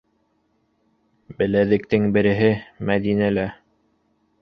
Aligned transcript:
Беләҙектең 1.43 2.09
береһе- 2.17 2.51
Мәҙинәлә. 2.91 3.49